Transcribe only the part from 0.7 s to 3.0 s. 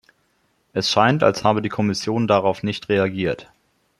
Es scheint, als habe die Kommission darauf nicht